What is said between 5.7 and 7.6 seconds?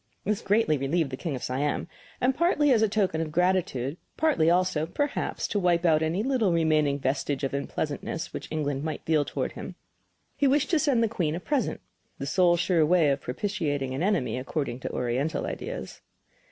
out any little remaining vestige of